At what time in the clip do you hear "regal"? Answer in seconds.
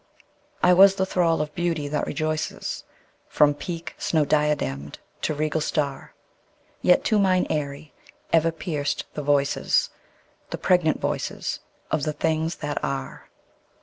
5.35-5.61